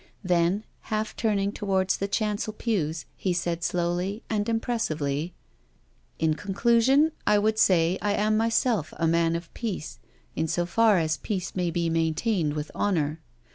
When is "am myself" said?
8.15-8.95